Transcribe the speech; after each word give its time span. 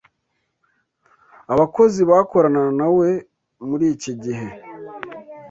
abakozi 1.53 2.01
bakorana 2.09 2.63
na 2.79 2.87
We 2.97 3.09
muri 3.67 3.85
iki 3.95 4.11
gihe 4.23 4.47